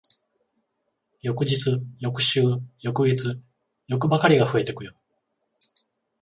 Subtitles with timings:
[1.21, 2.41] 翌日、翌週、
[2.79, 3.39] 翌月、
[3.87, 4.95] 欲ばかりが増えてくよ。